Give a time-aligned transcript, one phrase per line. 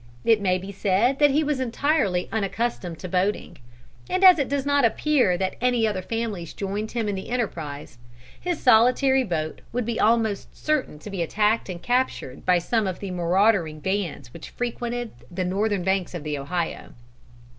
[0.25, 3.59] It may be said that he was entirely unaccustomed to boating.
[4.09, 7.99] And as it does not appear that any other families joined him in the enterprise,
[8.39, 12.97] his solitary boat would be almost certain to be attacked and captured by some of
[12.99, 16.95] the marauding bands which frequented the northern banks of the Ohio.